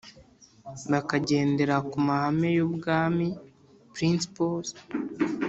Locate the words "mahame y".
2.07-2.61